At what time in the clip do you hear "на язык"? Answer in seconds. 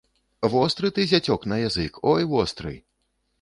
1.51-2.01